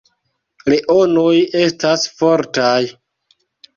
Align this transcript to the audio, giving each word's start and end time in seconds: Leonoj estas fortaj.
Leonoj 0.73 1.35
estas 1.61 2.07
fortaj. 2.23 2.77